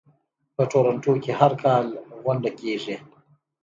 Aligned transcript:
په 0.55 0.63
تورنټو 0.71 1.13
کې 1.23 1.31
هر 1.39 1.51
کال 1.63 1.85
غونډه 2.23 2.49
کیږي. 2.59 2.95